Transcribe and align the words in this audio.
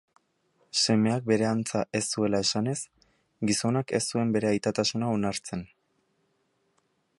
Semeak 0.83 1.27
bere 1.31 1.45
antza 1.49 1.81
ez 1.99 2.01
zuela 2.15 2.39
esanez, 2.47 2.75
gizonak 3.51 3.95
ez 3.99 4.03
zuen 4.09 4.33
bere 4.37 4.51
aitatasuna 4.55 5.13
onartzen. 5.19 5.65